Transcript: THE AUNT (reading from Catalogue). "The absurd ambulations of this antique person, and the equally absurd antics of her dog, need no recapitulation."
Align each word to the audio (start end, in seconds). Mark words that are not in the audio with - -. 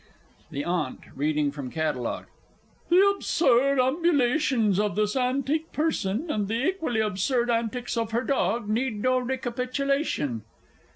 THE 0.49 0.65
AUNT 0.65 1.01
(reading 1.15 1.51
from 1.51 1.69
Catalogue). 1.69 2.25
"The 2.89 3.07
absurd 3.15 3.79
ambulations 3.79 4.79
of 4.79 4.95
this 4.95 5.15
antique 5.15 5.71
person, 5.71 6.31
and 6.31 6.47
the 6.47 6.65
equally 6.69 7.01
absurd 7.01 7.51
antics 7.51 7.95
of 7.95 8.09
her 8.09 8.23
dog, 8.23 8.67
need 8.67 8.99
no 9.03 9.19
recapitulation." 9.19 10.41